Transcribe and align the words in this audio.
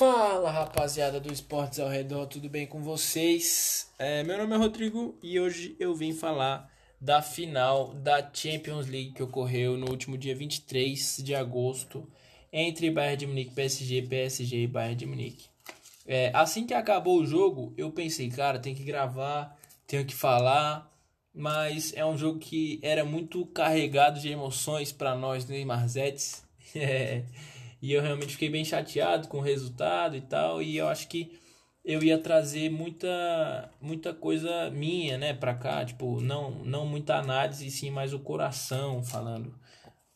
Fala 0.00 0.50
rapaziada 0.50 1.20
do 1.20 1.30
Esportes 1.30 1.78
ao 1.78 1.86
Redor, 1.86 2.26
tudo 2.26 2.48
bem 2.48 2.66
com 2.66 2.82
vocês? 2.82 3.92
É, 3.98 4.24
meu 4.24 4.38
nome 4.38 4.54
é 4.54 4.56
Rodrigo 4.56 5.14
e 5.22 5.38
hoje 5.38 5.76
eu 5.78 5.94
vim 5.94 6.14
falar 6.14 6.72
da 6.98 7.20
final 7.20 7.92
da 7.92 8.26
Champions 8.32 8.86
League 8.86 9.12
que 9.12 9.22
ocorreu 9.22 9.76
no 9.76 9.90
último 9.90 10.16
dia 10.16 10.34
23 10.34 11.18
de 11.22 11.34
agosto 11.34 12.10
entre 12.50 12.90
Bayern 12.90 13.18
de 13.18 13.26
Munique, 13.26 13.54
PSG, 13.54 14.00
PSG 14.08 14.62
e 14.62 14.66
Bayern 14.66 14.96
de 14.96 15.04
Munique. 15.04 15.48
É, 16.06 16.30
assim 16.32 16.66
que 16.66 16.72
acabou 16.72 17.20
o 17.20 17.26
jogo, 17.26 17.74
eu 17.76 17.92
pensei, 17.92 18.30
cara, 18.30 18.58
tem 18.58 18.74
que 18.74 18.82
gravar, 18.82 19.54
tenho 19.86 20.06
que 20.06 20.14
falar, 20.14 20.90
mas 21.34 21.92
é 21.94 22.06
um 22.06 22.16
jogo 22.16 22.38
que 22.38 22.80
era 22.82 23.04
muito 23.04 23.44
carregado 23.44 24.18
de 24.18 24.30
emoções 24.30 24.92
para 24.92 25.14
nós 25.14 25.46
Neymarzetes. 25.46 26.42
É, 26.72 27.24
e 27.82 27.92
eu 27.92 28.02
realmente 28.02 28.32
fiquei 28.32 28.50
bem 28.50 28.64
chateado 28.64 29.28
com 29.28 29.38
o 29.38 29.42
resultado 29.42 30.16
e 30.16 30.20
tal. 30.20 30.62
E 30.62 30.76
eu 30.76 30.88
acho 30.88 31.08
que 31.08 31.38
eu 31.84 32.02
ia 32.02 32.18
trazer 32.18 32.70
muita 32.70 33.70
muita 33.80 34.12
coisa 34.14 34.70
minha, 34.70 35.16
né, 35.18 35.32
para 35.32 35.54
cá, 35.54 35.84
tipo, 35.84 36.20
não 36.20 36.50
não 36.64 36.86
muita 36.86 37.16
análise, 37.16 37.70
sim 37.70 37.90
mais 37.90 38.12
o 38.12 38.18
coração 38.18 39.02
falando, 39.02 39.54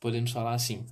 podemos 0.00 0.30
falar 0.30 0.54
assim. 0.54 0.86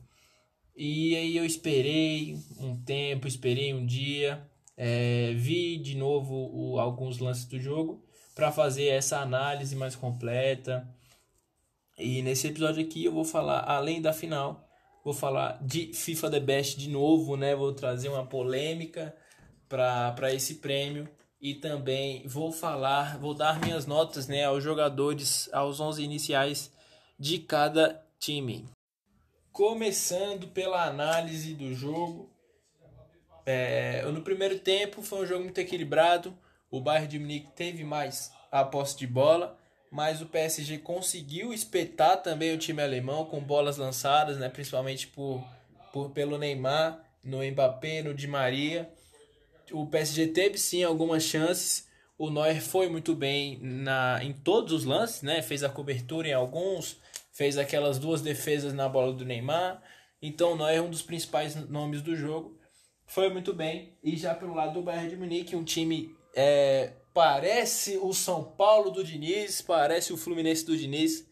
E 0.76 1.14
aí 1.16 1.36
eu 1.36 1.44
esperei 1.44 2.36
um 2.58 2.76
tempo, 2.82 3.28
esperei 3.28 3.74
um 3.74 3.84
dia, 3.84 4.42
é, 4.76 5.32
vi 5.34 5.76
de 5.76 5.96
novo 5.96 6.34
o, 6.34 6.80
alguns 6.80 7.18
lances 7.18 7.44
do 7.44 7.60
jogo 7.60 8.02
para 8.34 8.50
fazer 8.50 8.86
essa 8.86 9.18
análise 9.20 9.76
mais 9.76 9.94
completa. 9.94 10.88
E 11.98 12.22
nesse 12.22 12.48
episódio 12.48 12.82
aqui 12.82 13.04
eu 13.04 13.12
vou 13.12 13.24
falar 13.24 13.60
além 13.60 14.00
da 14.00 14.12
final, 14.12 14.66
Vou 15.04 15.12
falar 15.12 15.58
de 15.62 15.92
FIFA 15.92 16.30
The 16.30 16.40
Best 16.40 16.78
de 16.78 16.88
novo, 16.88 17.36
né? 17.36 17.54
Vou 17.54 17.72
trazer 17.72 18.08
uma 18.08 18.24
polêmica 18.24 19.14
para 19.68 20.32
esse 20.32 20.56
prêmio 20.56 21.08
e 21.42 21.54
também 21.54 22.26
vou 22.26 22.52
falar, 22.52 23.18
vou 23.18 23.34
dar 23.34 23.60
minhas 23.60 23.84
notas, 23.84 24.28
né, 24.28 24.44
aos 24.44 24.62
jogadores, 24.62 25.52
aos 25.52 25.80
11 25.80 26.04
iniciais 26.04 26.70
de 27.18 27.40
cada 27.40 28.00
time. 28.20 28.68
Começando 29.50 30.46
pela 30.48 30.84
análise 30.84 31.54
do 31.54 31.74
jogo, 31.74 32.30
é, 33.44 34.04
no 34.06 34.22
primeiro 34.22 34.60
tempo 34.60 35.02
foi 35.02 35.24
um 35.24 35.26
jogo 35.26 35.42
muito 35.42 35.58
equilibrado. 35.58 36.32
O 36.70 36.80
Bayern 36.80 37.08
de 37.08 37.18
Munique 37.18 37.50
teve 37.56 37.82
mais 37.82 38.32
a 38.50 38.64
posse 38.64 38.96
de 38.96 39.06
bola, 39.06 39.58
mas 39.92 40.22
o 40.22 40.26
PSG 40.26 40.78
conseguiu 40.78 41.52
espetar 41.52 42.22
também 42.22 42.54
o 42.54 42.58
time 42.58 42.80
alemão 42.80 43.26
com 43.26 43.40
bolas 43.40 43.76
lançadas, 43.76 44.38
né, 44.38 44.48
principalmente 44.48 45.06
por, 45.06 45.44
por 45.92 46.10
pelo 46.12 46.38
Neymar, 46.38 46.98
no 47.22 47.44
Mbappé, 47.44 48.02
no 48.02 48.14
Di 48.14 48.26
Maria. 48.26 48.90
O 49.70 49.86
PSG 49.86 50.28
teve 50.28 50.56
sim 50.56 50.82
algumas 50.82 51.22
chances. 51.22 51.86
O 52.16 52.30
Neuer 52.30 52.62
foi 52.62 52.88
muito 52.88 53.14
bem 53.14 53.58
na 53.60 54.18
em 54.22 54.32
todos 54.32 54.72
os 54.72 54.84
lances, 54.84 55.22
né? 55.22 55.42
Fez 55.42 55.62
a 55.62 55.68
cobertura 55.68 56.28
em 56.28 56.32
alguns, 56.32 56.96
fez 57.32 57.56
aquelas 57.58 57.98
duas 57.98 58.22
defesas 58.22 58.72
na 58.72 58.88
bola 58.88 59.12
do 59.12 59.24
Neymar. 59.24 59.82
Então 60.20 60.52
o 60.52 60.56
Neuer 60.56 60.76
é 60.76 60.80
um 60.82 60.90
dos 60.90 61.02
principais 61.02 61.54
nomes 61.68 62.00
do 62.02 62.16
jogo. 62.16 62.58
Foi 63.06 63.28
muito 63.28 63.52
bem. 63.52 63.98
E 64.02 64.16
já 64.16 64.34
pelo 64.34 64.54
lado 64.54 64.74
do 64.74 64.82
Bayern 64.82 65.10
de 65.10 65.16
Munique, 65.16 65.54
um 65.54 65.64
time 65.64 66.14
é, 66.34 66.92
Parece 67.12 67.98
o 67.98 68.12
São 68.14 68.42
Paulo 68.42 68.90
do 68.90 69.04
Diniz, 69.04 69.60
parece 69.60 70.12
o 70.12 70.16
Fluminense 70.16 70.64
do 70.64 70.76
Diniz. 70.76 71.26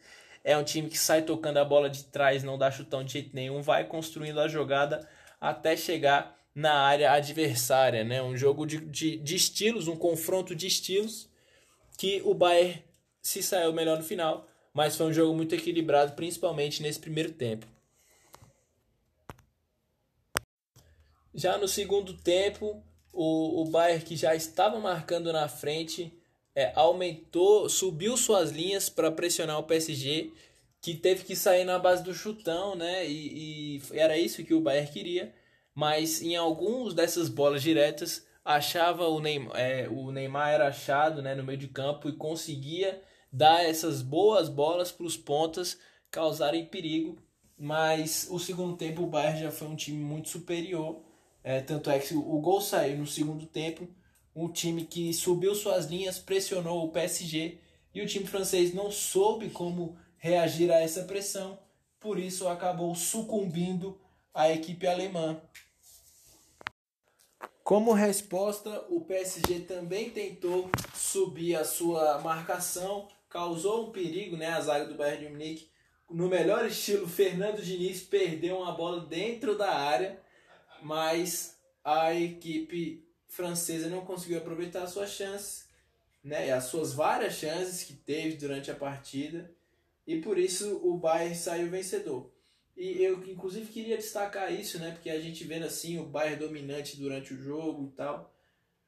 É 0.44 0.56
um 0.56 0.64
time 0.64 0.88
que 0.88 0.98
sai 0.98 1.22
tocando 1.22 1.58
a 1.58 1.64
bola 1.64 1.88
de 1.88 2.04
trás, 2.04 2.42
não 2.42 2.58
dá 2.58 2.70
chutão 2.70 3.04
de 3.04 3.12
jeito 3.12 3.34
nenhum, 3.34 3.62
vai 3.62 3.84
construindo 3.84 4.40
a 4.40 4.48
jogada 4.48 5.08
até 5.40 5.76
chegar 5.76 6.38
na 6.54 6.74
área 6.74 7.12
adversária, 7.12 8.04
né? 8.04 8.22
Um 8.22 8.36
jogo 8.36 8.66
de, 8.66 8.78
de, 8.78 9.16
de 9.16 9.36
estilos, 9.36 9.88
um 9.88 9.96
confronto 9.96 10.54
de 10.54 10.66
estilos 10.66 11.28
que 11.96 12.20
o 12.24 12.34
Bayern 12.34 12.82
se 13.22 13.42
saiu 13.42 13.72
melhor 13.72 13.98
no 13.98 14.04
final, 14.04 14.46
mas 14.72 14.96
foi 14.96 15.06
um 15.06 15.12
jogo 15.12 15.34
muito 15.34 15.54
equilibrado, 15.54 16.12
principalmente 16.12 16.82
nesse 16.82 16.98
primeiro 16.98 17.32
tempo. 17.32 17.66
Já 21.34 21.56
no 21.58 21.68
segundo 21.68 22.14
tempo, 22.14 22.82
o, 23.12 23.62
o 23.62 23.64
Bayern 23.66 24.04
que 24.04 24.16
já 24.16 24.34
estava 24.34 24.78
marcando 24.78 25.32
na 25.32 25.48
frente 25.48 26.12
é, 26.54 26.72
aumentou, 26.74 27.68
subiu 27.68 28.16
suas 28.16 28.50
linhas 28.50 28.88
para 28.88 29.10
pressionar 29.10 29.58
o 29.58 29.64
PSG, 29.64 30.32
que 30.80 30.94
teve 30.94 31.24
que 31.24 31.36
sair 31.36 31.64
na 31.64 31.78
base 31.78 32.02
do 32.02 32.14
chutão, 32.14 32.74
né? 32.74 33.06
E, 33.06 33.76
e, 33.76 33.82
era 33.92 34.16
isso 34.16 34.44
que 34.44 34.54
o 34.54 34.60
Bayern 34.60 34.90
queria. 34.90 35.34
Mas 35.74 36.22
em 36.22 36.36
alguns 36.36 36.94
dessas 36.94 37.28
bolas 37.28 37.62
diretas, 37.62 38.26
achava 38.44 39.06
o 39.06 39.20
Neymar, 39.20 39.58
é, 39.58 39.88
o 39.88 40.10
Neymar 40.10 40.50
era 40.50 40.68
achado 40.68 41.22
né, 41.22 41.34
no 41.34 41.44
meio 41.44 41.58
de 41.58 41.68
campo 41.68 42.08
e 42.08 42.16
conseguia 42.16 43.00
dar 43.32 43.64
essas 43.64 44.02
boas 44.02 44.48
bolas 44.48 44.90
para 44.90 45.06
os 45.06 45.16
pontas 45.16 45.78
causarem 46.10 46.66
perigo. 46.66 47.18
Mas 47.56 48.26
o 48.30 48.38
segundo 48.38 48.76
tempo 48.76 49.02
o 49.02 49.06
Bayern 49.06 49.40
já 49.40 49.50
foi 49.50 49.68
um 49.68 49.76
time 49.76 50.02
muito 50.02 50.28
superior 50.30 51.02
é, 51.42 51.60
tanto 51.60 51.90
é 51.90 51.98
que 51.98 52.14
o 52.14 52.38
gol 52.38 52.60
saiu 52.60 52.98
no 52.98 53.06
segundo 53.06 53.46
tempo, 53.46 53.88
um 54.34 54.48
time 54.48 54.84
que 54.84 55.12
subiu 55.12 55.54
suas 55.54 55.86
linhas, 55.86 56.18
pressionou 56.18 56.84
o 56.84 56.90
PSG 56.90 57.58
e 57.94 58.00
o 58.00 58.06
time 58.06 58.26
francês 58.26 58.72
não 58.72 58.90
soube 58.90 59.50
como 59.50 59.96
reagir 60.16 60.70
a 60.70 60.80
essa 60.80 61.04
pressão, 61.04 61.58
por 61.98 62.18
isso 62.18 62.46
acabou 62.46 62.94
sucumbindo 62.94 63.98
à 64.32 64.50
equipe 64.50 64.86
alemã. 64.86 65.40
Como 67.64 67.92
resposta, 67.92 68.84
o 68.88 69.00
PSG 69.00 69.60
também 69.60 70.10
tentou 70.10 70.70
subir 70.94 71.54
a 71.56 71.64
sua 71.64 72.18
marcação, 72.18 73.08
causou 73.28 73.86
um 73.86 73.92
perigo, 73.92 74.36
né, 74.36 74.48
a 74.48 74.60
zaga 74.60 74.86
do 74.86 74.96
Bayern 74.96 75.26
de 75.26 75.32
Munique. 75.32 75.70
No 76.10 76.28
melhor 76.28 76.66
estilo, 76.66 77.06
Fernando 77.06 77.62
Diniz 77.62 78.02
perdeu 78.02 78.58
uma 78.58 78.72
bola 78.72 79.06
dentro 79.06 79.56
da 79.56 79.70
área 79.70 80.20
mas 80.82 81.58
a 81.84 82.14
equipe 82.14 83.04
francesa 83.28 83.88
não 83.88 84.04
conseguiu 84.04 84.38
aproveitar 84.38 84.82
as 84.82 84.90
suas 84.90 85.10
chances, 85.10 85.68
né, 86.22 86.52
as 86.52 86.64
suas 86.64 86.92
várias 86.92 87.34
chances 87.34 87.84
que 87.84 87.94
teve 87.94 88.36
durante 88.36 88.70
a 88.70 88.74
partida, 88.74 89.50
e 90.06 90.20
por 90.20 90.38
isso 90.38 90.80
o 90.84 90.96
Bayern 90.96 91.34
saiu 91.34 91.70
vencedor. 91.70 92.30
E 92.76 93.02
eu 93.02 93.22
inclusive 93.28 93.70
queria 93.70 93.96
destacar 93.96 94.52
isso, 94.52 94.78
né, 94.78 94.90
porque 94.90 95.10
a 95.10 95.20
gente 95.20 95.44
vendo 95.44 95.64
assim 95.64 95.98
o 95.98 96.06
Bayern 96.06 96.44
dominante 96.44 96.96
durante 96.96 97.32
o 97.32 97.42
jogo 97.42 97.86
e 97.86 97.96
tal, 97.96 98.34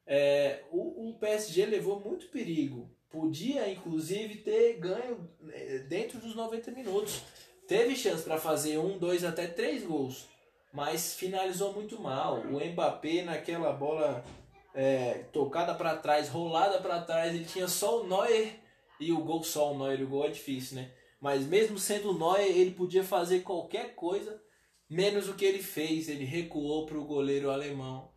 é, 0.05 0.63
o, 0.71 1.09
o 1.09 1.17
PSG 1.19 1.65
levou 1.65 1.99
muito 1.99 2.27
perigo. 2.27 2.89
Podia 3.09 3.69
inclusive 3.69 4.37
ter 4.37 4.77
ganho 4.79 5.29
é, 5.49 5.79
dentro 5.79 6.19
dos 6.19 6.35
90 6.35 6.71
minutos. 6.71 7.21
Teve 7.67 7.95
chance 7.95 8.23
para 8.23 8.37
fazer 8.37 8.77
um, 8.79 8.97
dois, 8.97 9.23
até 9.23 9.47
três 9.47 9.83
gols 9.83 10.27
mas 10.73 11.13
finalizou 11.13 11.71
muito 11.71 12.01
mal. 12.01 12.39
O 12.39 12.59
Mbappé 12.59 13.21
naquela 13.21 13.71
bola 13.71 14.25
é, 14.73 15.25
tocada 15.31 15.75
para 15.75 15.95
trás, 15.95 16.27
rolada 16.27 16.79
para 16.79 17.01
trás, 17.01 17.33
ele 17.33 17.45
tinha 17.45 17.67
só 17.67 18.01
o 18.01 18.07
Neuer 18.07 18.59
e 18.99 19.11
o 19.11 19.23
gol 19.23 19.43
só 19.43 19.71
o 19.71 19.77
Neuer. 19.77 20.01
O 20.01 20.07
gol 20.07 20.25
é 20.25 20.29
difícil, 20.29 20.77
né? 20.77 20.91
Mas 21.21 21.45
mesmo 21.45 21.77
sendo 21.77 22.09
o 22.09 22.17
Neuer, 22.17 22.57
ele 22.57 22.71
podia 22.71 23.03
fazer 23.03 23.41
qualquer 23.41 23.93
coisa, 23.93 24.41
menos 24.89 25.29
o 25.29 25.35
que 25.35 25.45
ele 25.45 25.61
fez. 25.61 26.09
Ele 26.09 26.25
recuou 26.25 26.87
para 26.87 26.97
o 26.97 27.05
goleiro 27.05 27.51
alemão. 27.51 28.11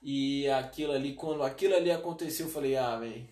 E 0.00 0.48
aquilo 0.48 0.92
ali, 0.92 1.12
quando 1.14 1.42
aquilo 1.42 1.74
ali 1.74 1.90
aconteceu, 1.90 2.46
eu 2.46 2.52
falei, 2.52 2.76
ah, 2.76 2.96
velho, 2.96 3.28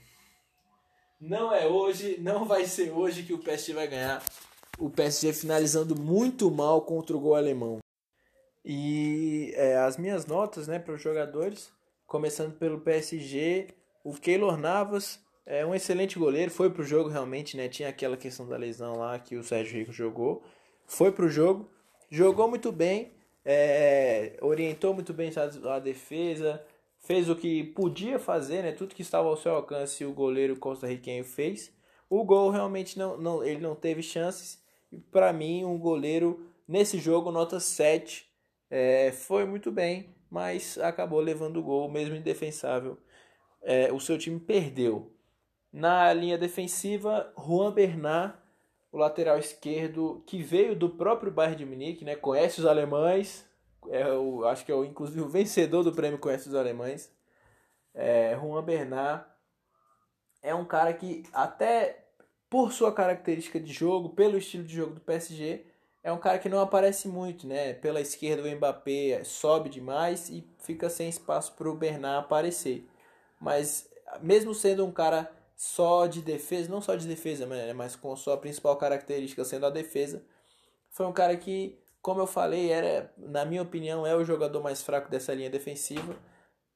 não 1.19 1.55
é 1.55 1.67
hoje, 1.67 2.19
não 2.21 2.45
vai 2.45 2.67
ser 2.67 2.91
hoje 2.91 3.23
que 3.23 3.33
o 3.33 3.39
PSG 3.39 3.73
vai 3.73 3.89
ganhar. 3.89 4.23
O 4.79 4.91
PSG 4.91 5.33
finalizando 5.33 5.99
muito 5.99 6.51
mal 6.51 6.83
contra 6.83 7.17
o 7.17 7.21
gol 7.21 7.37
alemão. 7.37 7.79
E 8.69 9.53
é, 9.55 9.77
as 9.77 9.97
minhas 9.97 10.27
notas 10.27 10.67
né, 10.67 10.81
para 10.81 10.93
os 10.93 11.01
jogadores, 11.01 11.73
começando 12.05 12.59
pelo 12.59 12.81
PSG, 12.81 13.69
o 14.03 14.13
Keylor 14.13 14.57
Navas 14.57 15.21
é 15.47 15.65
um 15.65 15.73
excelente 15.73 16.19
goleiro, 16.19 16.51
foi 16.51 16.69
para 16.69 16.83
o 16.83 16.85
jogo 16.85 17.09
realmente, 17.09 17.57
né? 17.57 17.69
Tinha 17.69 17.89
aquela 17.89 18.17
questão 18.17 18.49
da 18.49 18.57
lesão 18.57 18.99
lá 18.99 19.17
que 19.21 19.37
o 19.37 19.45
Sérgio 19.45 19.79
Rico 19.79 19.93
jogou. 19.93 20.43
Foi 20.85 21.13
para 21.13 21.27
o 21.27 21.29
jogo, 21.29 21.71
jogou 22.11 22.49
muito 22.49 22.73
bem, 22.73 23.13
é, 23.45 24.37
orientou 24.41 24.93
muito 24.93 25.13
bem 25.13 25.31
a, 25.71 25.79
defesa, 25.79 26.61
fez 26.99 27.31
o 27.31 27.37
que 27.37 27.63
podia 27.63 28.19
fazer, 28.19 28.63
né? 28.63 28.73
Tudo 28.73 28.97
que 28.97 29.03
estava 29.03 29.29
ao 29.29 29.37
seu 29.37 29.55
alcance 29.55 30.05
o 30.05 30.13
goleiro 30.13 30.57
costarriquenho 30.57 31.25
fez. 31.25 31.73
O 32.11 32.25
gol 32.25 32.51
realmente 32.51 32.99
não, 32.99 33.17
não 33.17 33.45
ele 33.45 33.61
não 33.61 33.77
teve 33.77 34.03
chances. 34.03 34.61
E 34.91 34.99
para 34.99 35.33
mim, 35.33 35.65
um 35.65 35.79
goleiro 35.79 36.51
nesse 36.67 36.99
jogo 36.99 37.31
nota 37.31 37.61
7 37.61 38.27
é, 38.77 39.11
foi 39.11 39.47
muito 39.47 39.73
bem, 39.73 40.15
mas 40.31 40.77
acabou 40.77 41.19
levando 41.19 41.57
o 41.57 41.63
gol, 41.63 41.91
mesmo 41.91 42.15
indefensável. 42.15 42.99
É, 43.63 43.91
o 43.91 43.99
seu 43.99 44.19
time 44.19 44.39
perdeu. 44.39 45.17
Na 45.73 46.13
linha 46.13 46.37
defensiva, 46.37 47.33
Juan 47.39 47.73
Bernard, 47.73 48.37
o 48.93 48.99
lateral 48.99 49.39
esquerdo, 49.39 50.23
que 50.27 50.43
veio 50.43 50.77
do 50.77 50.91
próprio 50.91 51.33
Bayern 51.33 51.57
de 51.57 51.65
Munique, 51.65 52.05
né? 52.05 52.15
conhece 52.17 52.61
os 52.61 52.67
alemães, 52.67 53.49
é 53.89 54.13
o, 54.13 54.45
acho 54.45 54.65
que 54.65 54.73
é 54.73 54.75
o, 54.75 54.85
inclusive 54.85 55.23
o 55.23 55.29
vencedor 55.29 55.83
do 55.83 55.93
prêmio 55.93 56.19
Conhece 56.19 56.49
dos 56.49 56.59
Alemães. 56.59 57.11
É, 57.95 58.37
Juan 58.39 58.63
Bernat 58.63 59.27
é 60.43 60.55
um 60.55 60.67
cara 60.67 60.93
que 60.93 61.23
até 61.33 62.05
por 62.51 62.73
sua 62.73 62.93
característica 62.93 63.59
de 63.59 63.73
jogo, 63.73 64.11
pelo 64.11 64.37
estilo 64.37 64.65
de 64.65 64.77
jogo 64.77 64.95
do 64.95 65.01
PSG, 65.01 65.65
é 66.07 66.13
um 66.13 66.19
cara 66.19 66.39
que 66.39 66.49
não 66.49 66.61
aparece 66.61 67.09
muito, 67.09 67.49
né? 67.49 67.73
Pela 67.73 68.01
esquerda 68.01 68.49
o 68.49 68.57
Mbappé 68.57 69.25
sobe 69.25 69.69
demais 69.69 70.29
e 70.29 70.49
fica 70.61 70.89
sem 70.89 71.09
espaço 71.09 71.55
para 71.55 71.69
o 71.69 71.75
Bernat 71.75 72.21
aparecer. 72.21 72.89
Mas 73.41 73.91
mesmo 74.23 74.55
sendo 74.55 74.87
um 74.87 74.93
cara 74.93 75.29
só 75.57 76.07
de 76.07 76.23
defesa, 76.23 76.71
não 76.71 76.81
só 76.81 76.95
de 76.95 77.09
defesa, 77.09 77.45
né, 77.45 77.73
mas 77.73 77.97
com 77.97 78.15
sua 78.15 78.37
principal 78.37 78.77
característica 78.77 79.45
sendo 79.45 79.67
a 79.67 79.71
defesa, 79.71 80.23
foi 80.91 81.07
um 81.07 81.13
cara 81.13 81.37
que, 81.37 81.77
como 82.01 82.21
eu 82.21 82.27
falei, 82.29 82.71
era, 82.71 83.13
na 83.19 83.45
minha 83.45 83.63
opinião, 83.63 84.07
é 84.07 84.15
o 84.15 84.25
jogador 84.25 84.63
mais 84.63 84.81
fraco 84.83 85.11
dessa 85.11 85.35
linha 85.35 85.51
defensiva. 85.51 86.15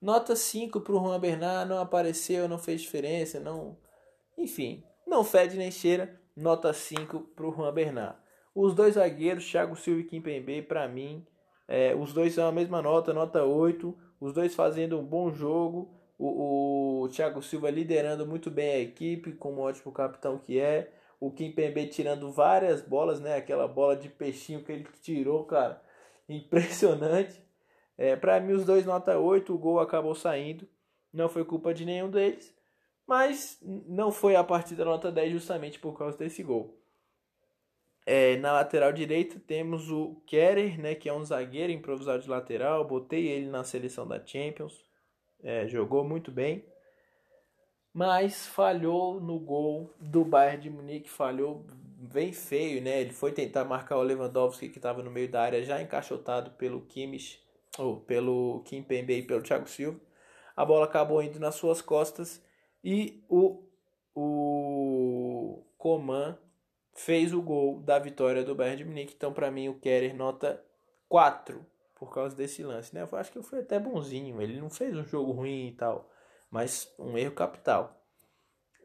Nota 0.03 0.35
5 0.35 0.81
para 0.81 0.93
o 0.93 0.99
Juan 0.99 1.21
Bernat, 1.21 1.69
não 1.69 1.79
apareceu, 1.79 2.49
não 2.49 2.59
fez 2.59 2.81
diferença, 2.81 3.39
não. 3.39 3.79
Enfim, 4.37 4.83
não 5.07 5.23
fede 5.23 5.57
nem 5.57 5.71
cheira. 5.71 6.21
Nota 6.35 6.73
5 6.73 7.21
para 7.37 7.47
o 7.47 7.53
Juan 7.53 7.73
Bernat. 7.73 8.17
Os 8.55 8.75
dois 8.75 8.95
zagueiros, 8.95 9.49
Thiago 9.49 9.77
Silva 9.77 10.01
e 10.01 10.05
Kimpembe, 10.05 10.63
para 10.63 10.89
mim, 10.89 11.25
é, 11.71 11.95
os 11.95 12.13
dois 12.13 12.35
são 12.35 12.49
a 12.49 12.53
mesma 12.53 12.83
nota, 12.83 13.15
nota 13.15 13.45
8. 13.45 13.97
Os 14.21 14.33
dois 14.33 14.57
fazendo 14.57 14.99
um 14.99 15.05
bom 15.05 15.33
jogo. 15.33 15.95
O, 16.19 17.05
o 17.05 17.09
Thiago 17.11 17.41
Silva 17.41 17.71
liderando 17.71 18.27
muito 18.27 18.51
bem 18.51 18.73
a 18.73 18.79
equipe, 18.81 19.33
como 19.33 19.63
ótimo 19.63 19.93
capitão 19.93 20.37
que 20.37 20.59
é. 20.59 20.93
O 21.21 21.31
Kimpembe 21.31 21.87
tirando 21.87 22.33
várias 22.33 22.83
bolas, 22.83 23.21
né? 23.21 23.37
Aquela 23.37 23.69
bola 23.69 23.95
de 23.97 24.09
peixinho 24.09 24.65
que 24.65 24.73
ele 24.73 24.87
tirou, 25.01 25.45
cara. 25.45 25.81
Impressionante. 26.29 27.41
É, 27.97 28.17
para 28.17 28.41
mim, 28.41 28.55
os 28.55 28.65
dois 28.65 28.85
nota 28.85 29.17
8. 29.17 29.55
O 29.55 29.59
gol 29.59 29.79
acabou 29.79 30.15
saindo. 30.17 30.67
Não 31.13 31.29
foi 31.29 31.45
culpa 31.45 31.73
de 31.73 31.85
nenhum 31.85 32.11
deles. 32.11 32.53
Mas 33.07 33.61
não 33.63 34.11
foi 34.11 34.35
a 34.35 34.43
partir 34.43 34.75
da 34.75 34.85
nota 34.85 35.13
10 35.13 35.33
justamente 35.33 35.79
por 35.79 35.97
causa 35.97 36.19
desse 36.19 36.43
gol. 36.43 36.80
É, 38.13 38.37
na 38.39 38.51
lateral 38.51 38.93
direita 38.93 39.39
temos 39.39 39.89
o 39.89 40.21
Kerer, 40.27 40.81
né, 40.81 40.97
que 40.97 41.09
é 41.09 41.13
um 41.13 41.25
zagueiro 41.25 41.71
improvisado 41.71 42.21
de 42.21 42.29
lateral. 42.29 42.85
Botei 42.85 43.29
ele 43.29 43.47
na 43.47 43.63
seleção 43.63 44.05
da 44.05 44.19
Champions. 44.27 44.85
É, 45.41 45.69
jogou 45.69 46.03
muito 46.03 46.33
bem. 46.33 46.65
Mas 47.95 48.49
falhou 48.49 49.21
no 49.21 49.39
gol 49.39 49.95
do 50.01 50.25
Bayern 50.25 50.61
de 50.61 50.69
Munique. 50.69 51.09
Falhou 51.09 51.65
bem 52.13 52.33
feio, 52.33 52.83
né? 52.83 53.01
Ele 53.01 53.13
foi 53.13 53.31
tentar 53.31 53.65
marcar 53.65 53.99
o 53.99 54.03
Lewandowski 54.03 54.69
que 54.69 54.79
estava 54.79 55.05
no 55.05 55.11
meio 55.13 55.31
da 55.31 55.43
área, 55.43 55.63
já 55.63 55.81
encaixotado 55.81 56.51
pelo 56.59 56.81
Kimmich, 56.87 57.41
ou 57.79 58.01
pelo 58.01 58.65
Kim 58.65 58.83
Pembe 58.83 59.19
e 59.19 59.23
pelo 59.23 59.41
Thiago 59.41 59.69
Silva. 59.69 60.01
A 60.57 60.65
bola 60.65 60.87
acabou 60.87 61.23
indo 61.23 61.39
nas 61.39 61.55
suas 61.55 61.81
costas 61.81 62.45
e 62.83 63.23
o, 63.29 63.63
o 64.17 65.63
Coman 65.79 66.37
fez 67.05 67.33
o 67.33 67.41
gol 67.41 67.81
da 67.81 67.99
vitória 67.99 68.45
do 68.45 68.55
Bayern 68.55 68.79
de 68.79 68.85
Munique. 68.85 69.15
Então, 69.17 69.33
para 69.33 69.51
mim, 69.51 69.69
o 69.69 69.75
Kerer 69.75 70.15
nota 70.15 70.63
4 71.09 71.65
por 71.95 72.13
causa 72.13 72.35
desse 72.35 72.63
lance, 72.63 72.95
né? 72.95 73.07
Eu 73.11 73.19
acho 73.19 73.33
que 73.33 73.43
fui 73.43 73.61
até 73.61 73.79
bonzinho. 73.79 74.41
Ele 74.41 74.61
não 74.61 74.71
fez 74.71 74.97
um 74.97 75.05
jogo 75.05 75.33
ruim 75.33 75.69
e 75.69 75.73
tal, 75.73 76.11
mas 76.51 76.93
um 76.99 77.17
erro 77.17 77.35
capital. 77.35 78.03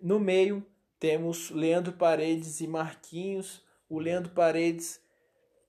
No 0.01 0.19
meio, 0.19 0.65
temos 0.99 1.49
Leandro 1.49 1.93
Paredes 1.93 2.59
e 2.61 2.67
Marquinhos. 2.67 3.63
O 3.89 3.99
Leandro 3.99 4.31
Paredes 4.31 5.01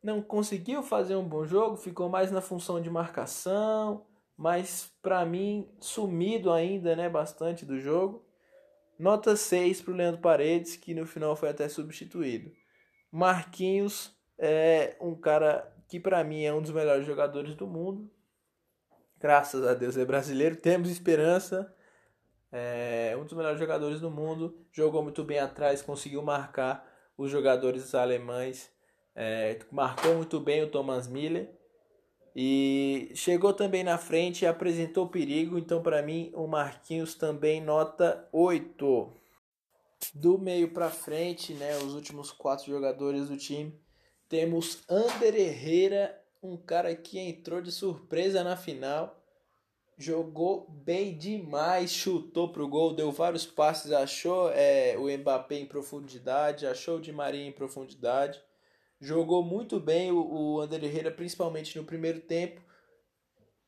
não 0.03 0.23
conseguiu 0.23 0.83
fazer 0.83 1.17
um 1.17 1.29
bom 1.29 1.45
jogo, 1.45 1.77
ficou 1.77 2.09
mais 2.09 2.31
na 2.31 2.41
função 2.41 2.81
de 2.81 2.91
marcação, 2.91 4.07
mas 4.37 4.93
para 5.03 5.25
mim 5.25 5.69
sumido 5.81 6.53
ainda, 6.53 6.95
né, 6.95 7.09
bastante 7.09 7.65
do 7.65 7.81
jogo. 7.81 8.26
Nota 8.99 9.37
6 9.37 9.83
para 9.83 9.93
o 9.93 9.97
Leandro 9.97 10.21
Paredes, 10.21 10.77
que 10.77 10.95
no 10.95 11.07
final 11.07 11.37
foi 11.37 11.51
até 11.51 11.69
substituído. 11.69 12.51
Marquinhos 13.11 14.15
é 14.39 14.97
um 15.01 15.15
cara 15.15 15.73
que 15.89 16.01
para 16.01 16.23
mim 16.25 16.45
é 16.45 16.53
um 16.53 16.63
dos 16.63 16.71
melhores 16.71 17.07
jogadores 17.07 17.55
do 17.55 17.67
mundo. 17.67 18.11
Graças 19.19 19.67
a 19.67 19.75
Deus 19.75 19.97
é 19.97 20.05
brasileiro, 20.05 20.57
temos 20.57 20.91
esperança. 20.91 21.73
É 22.53 23.17
um 23.19 23.25
dos 23.25 23.33
melhores 23.35 23.59
jogadores 23.59 24.01
do 24.01 24.11
mundo. 24.11 24.67
Jogou 24.73 25.03
muito 25.03 25.25
bem 25.25 25.39
atrás, 25.39 25.83
conseguiu 25.83 26.23
marcar 26.23 26.87
os 27.17 27.31
jogadores 27.31 27.95
alemães. 27.95 28.71
É, 29.15 29.59
marcou 29.71 30.15
muito 30.15 30.39
bem 30.41 30.63
o 30.63 30.71
Thomas 30.71 31.09
Miller. 31.09 31.56
E 32.39 33.13
chegou 33.15 33.55
também 33.55 33.83
na 33.83 33.97
frente 33.97 34.43
e 34.43 34.47
apresentou 34.47 35.09
perigo. 35.09 35.59
Então, 35.59 35.83
para 35.83 36.03
mim, 36.03 36.31
o 36.35 36.47
Marquinhos 36.47 37.15
também 37.15 37.63
nota 37.63 38.29
8. 38.31 39.11
Do 40.13 40.37
meio 40.37 40.69
para 40.69 40.91
frente, 40.91 41.55
né, 41.55 41.79
os 41.79 41.95
últimos 41.95 42.31
quatro 42.31 42.67
jogadores 42.67 43.31
do 43.31 43.39
time, 43.39 43.75
temos 44.29 44.83
Ander 44.87 45.35
Herrera, 45.35 46.15
um 46.43 46.59
cara 46.59 46.95
que 46.95 47.19
entrou 47.19 47.63
de 47.63 47.73
surpresa 47.73 48.45
na 48.45 48.55
final. 48.55 49.19
Jogou 49.97 50.69
bem 50.69 51.17
demais, 51.17 51.91
chutou 51.91 52.53
pro 52.53 52.69
gol, 52.69 52.93
deu 52.93 53.11
vários 53.11 53.47
passes, 53.47 53.93
achou 53.93 54.51
é, 54.51 54.95
o 54.99 55.09
Mbappé 55.09 55.55
em 55.55 55.65
profundidade, 55.65 56.67
achou 56.67 56.99
o 56.99 57.01
Di 57.01 57.13
Maria 57.13 57.47
em 57.47 57.53
profundidade 57.53 58.45
Jogou 59.01 59.43
muito 59.43 59.79
bem 59.79 60.11
o, 60.11 60.19
o 60.19 60.61
Ander 60.61 60.83
Herrera, 60.83 61.11
principalmente 61.11 61.77
no 61.79 61.85
primeiro 61.85 62.21
tempo. 62.21 62.61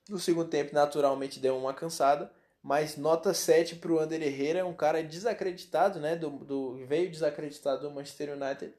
No 0.08 0.18
segundo 0.18 0.48
tempo, 0.48 0.74
naturalmente, 0.74 1.38
deu 1.38 1.56
uma 1.56 1.74
cansada. 1.74 2.32
Mas 2.62 2.96
nota 2.96 3.32
7 3.32 3.76
para 3.76 3.92
o 3.92 3.98
Ander 3.98 4.22
Herrera, 4.22 4.66
um 4.66 4.74
cara 4.74 5.02
desacreditado, 5.02 6.00
né? 6.00 6.16
Do, 6.16 6.30
do, 6.30 6.86
veio 6.86 7.10
desacreditado 7.10 7.82
do 7.82 7.94
Manchester 7.94 8.36
United, 8.36 8.74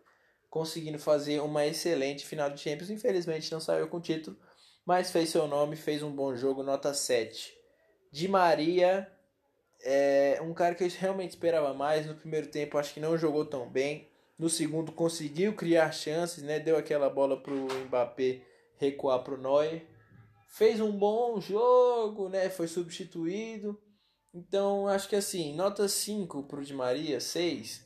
conseguindo 0.50 1.00
fazer 1.00 1.40
uma 1.40 1.66
excelente 1.66 2.26
final 2.26 2.50
de 2.50 2.60
Champions. 2.60 2.90
Infelizmente 2.90 3.52
não 3.52 3.60
saiu 3.60 3.88
com 3.88 3.98
o 3.98 4.02
título, 4.02 4.38
mas 4.86 5.12
fez 5.12 5.30
seu 5.30 5.48
nome, 5.48 5.76
fez 5.76 6.04
um 6.04 6.12
bom 6.12 6.36
jogo, 6.36 6.62
nota 6.62 6.94
7. 6.94 7.58
Di 8.12 8.28
Maria, 8.28 9.10
é 9.82 10.40
um 10.42 10.54
cara 10.54 10.76
que 10.76 10.84
eu 10.84 10.90
realmente 10.90 11.32
esperava 11.32 11.74
mais. 11.74 12.06
No 12.06 12.16
primeiro 12.16 12.48
tempo, 12.48 12.78
acho 12.78 12.94
que 12.94 13.00
não 13.00 13.18
jogou 13.18 13.46
tão 13.46 13.70
bem. 13.70 14.09
No 14.40 14.50
segundo 14.50 14.94
conseguiu 14.94 15.54
criar 15.54 15.92
chances, 15.92 16.42
né? 16.42 16.62
Deu 16.62 16.78
aquela 16.78 17.10
bola 17.10 17.44
para 17.44 17.54
o 17.54 17.68
Mbappé 17.88 18.42
recuar 18.78 19.22
para 19.22 19.34
o 19.34 19.38
Neuer. 19.38 19.86
Fez 20.48 20.80
um 20.80 20.98
bom 20.98 21.42
jogo, 21.42 22.30
né? 22.30 22.50
Foi 22.50 22.66
substituído. 22.66 23.78
Então, 24.34 24.88
acho 24.88 25.10
que 25.10 25.16
assim, 25.18 25.54
nota 25.54 25.90
5 25.90 26.44
para 26.44 26.62
o 26.62 26.64
Di 26.64 26.74
Maria, 26.74 27.20
6. 27.20 27.86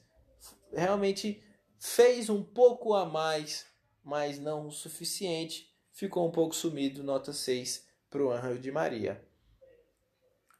Realmente 0.71 1.43
fez 1.79 2.29
um 2.29 2.43
pouco 2.43 2.93
a 2.93 3.03
mais, 3.03 3.65
mas 4.03 4.37
não 4.37 4.67
o 4.67 4.71
suficiente. 4.71 5.73
Ficou 5.91 6.27
um 6.27 6.31
pouco 6.31 6.53
sumido, 6.53 7.03
nota 7.03 7.33
6 7.33 7.87
para 8.11 8.23
o 8.23 8.31
Angel 8.31 8.59
Di 8.59 8.71
Maria. 8.71 9.27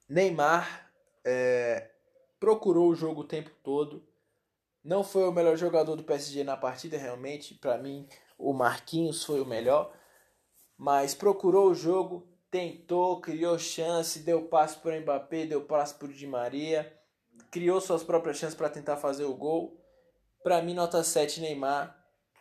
Neymar 0.10 0.92
é, 1.24 1.92
procurou 2.40 2.90
o 2.90 2.96
jogo 2.96 3.22
o 3.22 3.28
tempo 3.28 3.52
todo 3.64 4.12
não 4.84 5.04
foi 5.04 5.28
o 5.28 5.32
melhor 5.32 5.56
jogador 5.56 5.96
do 5.96 6.04
PSG 6.04 6.44
na 6.44 6.58
partida, 6.58 6.98
realmente. 6.98 7.56
Para 7.56 7.78
mim, 7.78 8.08
o 8.38 8.52
Marquinhos 8.52 9.24
foi 9.24 9.40
o 9.40 9.46
melhor. 9.46 9.94
Mas 10.78 11.16
procurou 11.16 11.70
o 11.70 11.76
jogo, 11.76 12.28
tentou, 12.52 13.22
criou 13.22 13.58
chance, 13.58 14.20
deu 14.20 14.44
passe 14.44 14.78
para 14.78 14.98
o 14.98 15.02
Mbappé, 15.02 15.46
deu 15.46 15.62
passe 15.62 15.94
para 15.94 16.08
o 16.08 16.14
Di 16.14 16.28
Maria. 16.28 16.92
Criou 17.50 17.80
suas 17.80 18.04
próprias 18.04 18.38
chances 18.38 18.56
para 18.56 18.70
tentar 18.70 18.98
fazer 18.98 19.24
o 19.24 19.36
gol. 19.36 19.80
Para 20.44 20.62
mim, 20.62 20.74
nota 20.74 21.02
7 21.02 21.40
Neymar. 21.40 21.98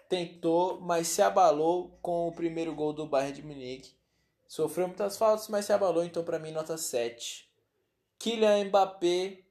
Tentou, 0.08 0.80
mas 0.80 1.06
se 1.06 1.22
abalou 1.22 1.96
com 2.02 2.26
o 2.26 2.32
primeiro 2.32 2.74
gol 2.74 2.92
do 2.92 3.06
Bayern 3.06 3.34
de 3.34 3.46
Munique. 3.46 3.94
Sofreu 4.48 4.88
muitas 4.88 5.16
faltas, 5.16 5.48
mas 5.48 5.64
se 5.64 5.72
abalou, 5.72 6.04
então 6.04 6.22
para 6.24 6.38
mim 6.38 6.50
nota 6.50 6.76
7. 6.76 7.48
Kylian 8.18 8.66
Mbappé 8.66 9.41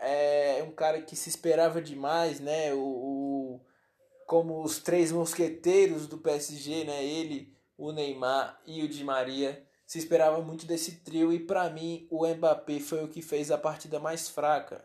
é 0.00 0.62
um 0.62 0.72
cara 0.72 1.00
que 1.02 1.16
se 1.16 1.28
esperava 1.28 1.80
demais, 1.80 2.40
né? 2.40 2.72
O, 2.74 2.78
o, 2.78 3.60
como 4.26 4.62
os 4.62 4.78
três 4.78 5.12
mosqueteiros 5.12 6.06
do 6.06 6.18
PSG, 6.18 6.84
né? 6.84 7.04
Ele, 7.04 7.54
o 7.76 7.92
Neymar 7.92 8.60
e 8.66 8.82
o 8.82 8.88
Di 8.88 9.04
Maria. 9.04 9.64
Se 9.86 9.98
esperava 9.98 10.40
muito 10.42 10.66
desse 10.66 10.96
trio 10.96 11.32
e 11.32 11.38
para 11.38 11.70
mim 11.70 12.08
o 12.10 12.26
Mbappé 12.26 12.80
foi 12.80 13.04
o 13.04 13.08
que 13.08 13.22
fez 13.22 13.50
a 13.50 13.58
partida 13.58 14.00
mais 14.00 14.28
fraca. 14.28 14.84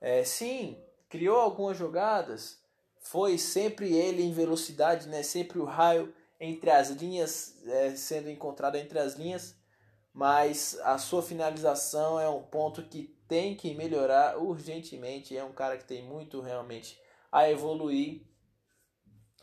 É, 0.00 0.22
sim, 0.24 0.78
criou 1.08 1.38
algumas 1.38 1.76
jogadas, 1.76 2.60
foi 2.98 3.38
sempre 3.38 3.96
ele 3.96 4.22
em 4.22 4.32
velocidade, 4.32 5.08
né? 5.08 5.22
Sempre 5.22 5.58
o 5.58 5.64
raio 5.64 6.12
entre 6.38 6.70
as 6.70 6.90
linhas 6.90 7.56
é, 7.66 7.96
sendo 7.96 8.28
encontrado 8.28 8.76
entre 8.76 8.98
as 8.98 9.14
linhas, 9.14 9.54
mas 10.12 10.78
a 10.82 10.98
sua 10.98 11.22
finalização 11.22 12.20
é 12.20 12.28
um 12.28 12.42
ponto 12.42 12.82
que 12.82 13.15
tem 13.28 13.54
que 13.54 13.74
melhorar 13.74 14.38
urgentemente. 14.38 15.36
É 15.36 15.44
um 15.44 15.52
cara 15.52 15.76
que 15.76 15.84
tem 15.84 16.02
muito 16.02 16.40
realmente 16.40 16.98
a 17.30 17.50
evoluir 17.50 18.22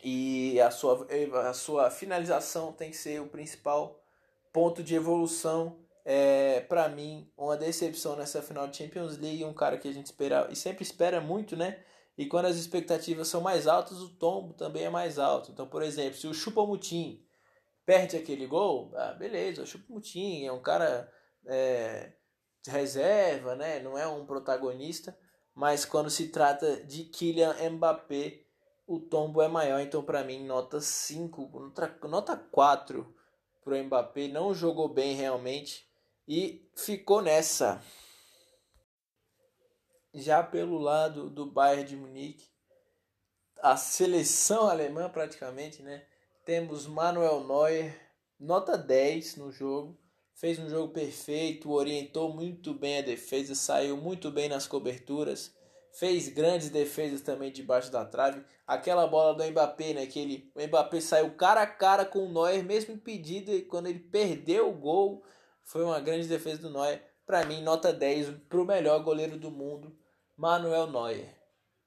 e 0.03 0.59
a 0.59 0.69
sua, 0.69 1.07
a 1.47 1.53
sua 1.53 1.89
finalização 1.89 2.73
tem 2.73 2.91
que 2.91 2.97
ser 2.97 3.21
o 3.21 3.27
principal 3.27 4.03
ponto 4.51 4.83
de 4.83 4.95
evolução. 4.95 5.79
É, 6.05 6.59
para 6.61 6.89
mim, 6.89 7.31
uma 7.37 7.55
decepção 7.55 8.17
nessa 8.17 8.41
final 8.41 8.67
de 8.67 8.75
Champions 8.75 9.17
League, 9.17 9.45
um 9.45 9.53
cara 9.53 9.77
que 9.77 9.87
a 9.87 9.93
gente 9.93 10.07
espera 10.07 10.49
e 10.51 10.55
sempre 10.55 10.83
espera 10.83 11.21
muito, 11.21 11.55
né? 11.55 11.81
E 12.17 12.25
quando 12.25 12.45
as 12.45 12.57
expectativas 12.57 13.29
são 13.29 13.39
mais 13.39 13.65
altas, 13.65 13.99
o 13.99 14.09
tombo 14.09 14.53
também 14.53 14.83
é 14.83 14.89
mais 14.89 15.17
alto. 15.17 15.51
Então, 15.51 15.65
por 15.65 15.81
exemplo, 15.81 16.17
se 16.17 16.27
o 16.27 16.33
Chupamutin 16.33 17.25
perde 17.85 18.17
aquele 18.17 18.45
gol, 18.45 18.91
ah, 18.95 19.13
beleza, 19.13 19.63
o 19.63 19.65
Chupamutin 19.65 20.45
é 20.45 20.51
um 20.51 20.61
cara 20.61 21.09
é, 21.47 22.11
reserva, 22.65 23.55
né? 23.55 23.79
Não 23.79 23.97
é 23.97 24.07
um 24.07 24.25
protagonista, 24.25 25.17
mas 25.53 25.85
quando 25.85 26.09
se 26.09 26.29
trata 26.29 26.83
de 26.83 27.05
Kylian 27.05 27.55
Mbappé, 27.71 28.41
o 28.87 28.99
tombo 28.99 29.41
é 29.41 29.47
maior. 29.47 29.79
Então, 29.79 30.03
para 30.03 30.23
mim, 30.23 30.45
nota 30.45 30.81
5, 30.81 31.73
nota 32.07 32.37
4 32.37 33.15
para 33.63 33.75
o 33.75 33.83
Mbappé. 33.83 34.27
Não 34.27 34.53
jogou 34.53 34.87
bem 34.87 35.15
realmente 35.15 35.87
e 36.27 36.69
ficou 36.75 37.21
nessa. 37.21 37.81
Já 40.13 40.43
pelo 40.43 40.77
lado 40.77 41.29
do 41.29 41.45
Bayern 41.45 41.85
de 41.85 41.95
Munique, 41.95 42.47
a 43.61 43.77
seleção 43.77 44.69
alemã 44.69 45.09
praticamente, 45.09 45.81
né? 45.81 46.05
Temos 46.45 46.85
Manuel 46.85 47.47
Neuer, 47.47 47.97
nota 48.39 48.77
10 48.77 49.37
no 49.37 49.51
jogo. 49.51 49.97
Fez 50.35 50.59
um 50.59 50.69
jogo 50.69 50.91
perfeito, 50.91 51.71
orientou 51.71 52.33
muito 52.33 52.73
bem 52.73 52.97
a 52.97 53.01
defesa, 53.01 53.55
saiu 53.55 53.97
muito 53.97 54.31
bem 54.31 54.49
nas 54.49 54.67
coberturas 54.67 55.53
fez 55.93 56.27
grandes 56.27 56.69
defesas 56.69 57.21
também 57.21 57.51
debaixo 57.51 57.91
da 57.91 58.03
trave. 58.03 58.43
Aquela 58.65 59.07
bola 59.07 59.35
do 59.35 59.43
Mbappé, 59.43 59.93
né, 59.93 60.05
que 60.07 60.19
ele, 60.19 60.51
o 60.55 60.61
Mbappé 60.61 60.99
saiu 60.99 61.31
cara 61.35 61.61
a 61.61 61.67
cara 61.67 62.03
com 62.03 62.25
o 62.25 62.31
Neuer, 62.31 62.63
mesmo 62.63 62.95
impedido, 62.95 63.51
e 63.51 63.61
quando 63.61 63.87
ele 63.87 63.99
perdeu 63.99 64.69
o 64.69 64.73
gol, 64.73 65.23
foi 65.63 65.83
uma 65.83 65.99
grande 65.99 66.27
defesa 66.27 66.63
do 66.63 66.71
Neuer. 66.71 67.01
Para 67.25 67.45
mim, 67.45 67.61
nota 67.61 67.93
10 67.93 68.31
para 68.49 68.61
o 68.61 68.65
melhor 68.65 69.01
goleiro 69.03 69.37
do 69.37 69.51
mundo, 69.51 69.95
Manuel 70.35 70.87
Neuer. 70.87 71.37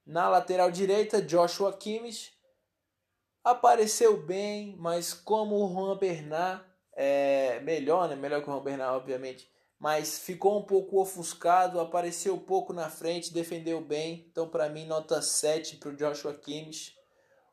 Na 0.07 0.29
lateral 0.29 0.71
direita, 0.71 1.21
Joshua 1.21 1.73
Kimmich 1.73 2.33
apareceu 3.43 4.23
bem, 4.23 4.77
mas 4.79 5.13
como 5.13 5.57
o 5.57 5.69
Juan 5.69 5.99
Bernat 5.99 6.65
é 6.97 7.61
melhor, 7.61 8.09
né, 8.09 8.17
melhor 8.17 8.43
que 8.43 8.49
o 8.49 8.53
Juan 8.53 8.63
Bernat, 8.63 8.97
obviamente, 8.97 9.49
mas 9.79 10.19
ficou 10.19 10.59
um 10.59 10.63
pouco 10.63 10.99
ofuscado, 10.99 11.79
apareceu 11.79 12.39
pouco 12.39 12.73
na 12.73 12.89
frente, 12.89 13.33
defendeu 13.33 13.81
bem. 13.81 14.27
Então, 14.31 14.49
para 14.49 14.71
mim, 14.71 14.87
nota 14.87 15.21
7 15.21 15.77
para 15.77 15.91
o 15.91 15.97
Joshua 15.97 16.33
Kimmich. 16.33 16.97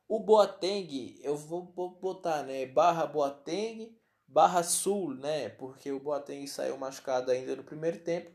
O 0.07 0.19
Boateng, 0.19 1.19
eu 1.21 1.35
vou 1.35 1.63
botar, 2.01 2.43
né? 2.43 2.65
Barra 2.65 3.05
Boateng, 3.05 3.93
barra 4.25 4.63
Sul, 4.63 5.15
né? 5.15 5.49
Porque 5.49 5.91
o 5.91 5.99
Boateng 5.99 6.47
saiu 6.47 6.77
machucado 6.77 7.29
ainda 7.29 7.55
no 7.55 7.63
primeiro 7.63 7.99
tempo. 7.99 8.31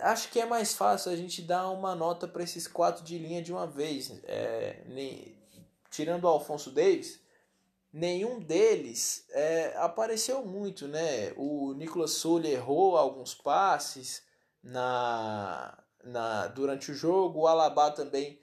Acho 0.00 0.30
que 0.30 0.40
é 0.40 0.46
mais 0.46 0.74
fácil 0.74 1.12
a 1.12 1.16
gente 1.16 1.42
dar 1.42 1.68
uma 1.70 1.94
nota 1.94 2.26
para 2.26 2.42
esses 2.42 2.66
quatro 2.66 3.04
de 3.04 3.18
linha 3.18 3.42
de 3.42 3.52
uma 3.52 3.66
vez. 3.66 4.10
É, 4.24 4.82
nem, 4.86 5.38
tirando 5.90 6.24
o 6.24 6.28
Alfonso 6.28 6.70
Davis, 6.70 7.20
nenhum 7.94 8.40
deles 8.40 9.24
é, 9.30 9.72
apareceu 9.76 10.44
muito, 10.44 10.88
né? 10.88 11.32
O 11.36 11.72
Nicolas 11.74 12.10
Sully 12.10 12.50
errou 12.50 12.96
alguns 12.96 13.36
passes 13.36 14.24
na, 14.60 15.78
na 16.02 16.48
durante 16.48 16.90
o 16.90 16.94
jogo, 16.94 17.42
o 17.42 17.46
Alaba 17.46 17.92
também 17.92 18.40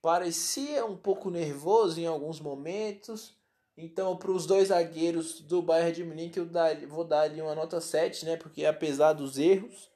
parecia 0.00 0.86
um 0.86 0.96
pouco 0.96 1.28
nervoso 1.28 2.00
em 2.00 2.06
alguns 2.06 2.40
momentos. 2.40 3.38
Então, 3.76 4.16
para 4.16 4.30
os 4.30 4.46
dois 4.46 4.68
zagueiros 4.68 5.40
do 5.40 5.60
Bayern 5.60 5.92
de 5.92 6.04
Munique, 6.04 6.38
eu 6.38 6.46
dar, 6.46 6.74
vou 6.86 7.04
dar 7.04 7.22
ali 7.22 7.42
uma 7.42 7.54
nota 7.54 7.80
7, 7.82 8.24
né? 8.24 8.36
Porque 8.38 8.64
apesar 8.64 9.12
dos 9.12 9.36
erros, 9.36 9.90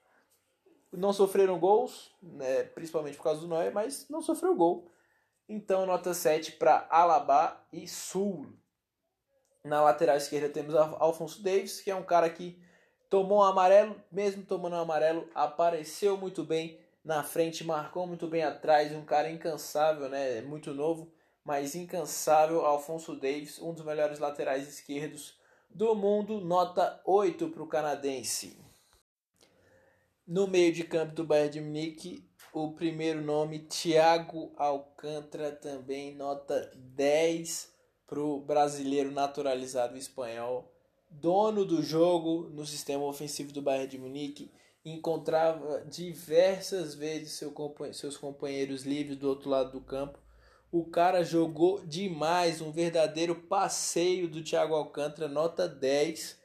não 0.93 1.15
sofreram 1.15 1.59
gols, 1.59 2.11
né? 2.23 2.65
principalmente 2.65 3.17
por 3.17 3.23
causa 3.23 3.41
do 3.41 3.49
Neuer, 3.49 3.73
mas 3.73 4.07
não 4.11 4.21
sofreu 4.21 4.55
gol. 4.55 4.91
Então, 5.49 5.87
nota 5.87 6.13
7 6.13 6.53
para 6.53 6.87
Alaba 6.91 7.59
e 7.73 7.87
Sul. 7.89 8.53
Na 9.69 9.83
lateral 9.83 10.17
esquerda 10.17 10.49
temos 10.49 10.75
Alfonso 10.75 11.43
Davis, 11.43 11.83
que 11.83 11.91
é 11.91 11.95
um 11.95 12.03
cara 12.03 12.31
que 12.31 12.59
tomou 13.11 13.41
um 13.41 13.43
amarelo, 13.43 13.95
mesmo 14.11 14.43
tomando 14.43 14.77
um 14.77 14.81
amarelo, 14.81 15.29
apareceu 15.35 16.17
muito 16.17 16.43
bem 16.43 16.81
na 17.05 17.23
frente, 17.23 17.65
marcou 17.65 18.07
muito 18.07 18.27
bem 18.27 18.43
atrás, 18.43 18.93
um 18.95 19.05
cara 19.05 19.31
incansável, 19.31 20.09
né? 20.09 20.41
Muito 20.41 20.73
novo, 20.73 21.13
mas 21.45 21.75
incansável. 21.75 22.65
Alfonso 22.65 23.15
Davis, 23.15 23.61
um 23.61 23.75
dos 23.75 23.85
melhores 23.85 24.19
laterais 24.19 24.67
esquerdos 24.67 25.39
do 25.69 25.95
mundo, 25.95 26.41
nota 26.41 27.01
8 27.05 27.51
para 27.51 27.63
o 27.63 27.69
canadense. 27.69 28.59
No 30.27 30.47
meio 30.47 30.73
de 30.73 30.85
campo 30.85 31.15
do 31.15 31.25
Bayern 31.25 31.53
de 31.53 31.61
Munique, 31.61 32.27
o 32.55 32.73
primeiro 32.73 33.21
nome, 33.21 33.61
Thiago 33.61 34.51
Alcântara, 34.57 35.53
também 35.53 36.15
nota 36.15 36.71
10 36.75 37.78
para 38.09 38.19
o 38.19 38.41
brasileiro 38.41 39.13
naturalizado 39.13 39.97
espanhol, 39.97 40.73
dono 41.11 41.63
do 41.65 41.83
jogo 41.83 42.49
no 42.49 42.67
sistema 42.67 43.05
ofensivo 43.05 43.53
do 43.53 43.61
Bayern 43.61 43.87
de 43.87 43.99
Munique, 43.99 44.51
encontrava 44.83 45.85
diversas 45.85 46.95
vezes 46.95 47.33
seu, 47.33 47.55
seus 47.93 48.17
companheiros 48.17 48.85
livres 48.85 49.19
do 49.19 49.29
outro 49.29 49.51
lado 49.51 49.73
do 49.73 49.81
campo. 49.83 50.19
O 50.73 50.85
cara 50.85 51.23
jogou 51.23 51.81
demais, 51.85 52.63
um 52.63 52.73
verdadeiro 52.73 53.35
passeio 53.35 54.27
do 54.27 54.43
Thiago 54.43 54.75
Alcântara, 54.75 55.29
nota 55.29 55.69
10. 55.69 56.39